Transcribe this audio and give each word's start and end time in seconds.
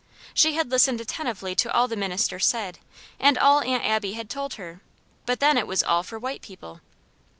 She 0.33 0.55
had 0.55 0.71
listened 0.71 0.99
attentively 0.99 1.53
to 1.53 1.71
all 1.71 1.87
the 1.87 1.95
minister 1.95 2.39
said, 2.39 2.79
and 3.19 3.37
all 3.37 3.59
Aunt 3.61 3.85
Abby 3.85 4.13
had 4.13 4.31
told 4.31 4.55
her; 4.55 4.81
but 5.27 5.39
then 5.39 5.59
it 5.59 5.67
was 5.67 5.83
all 5.83 6.01
for 6.01 6.17
white 6.17 6.41
people. 6.41 6.81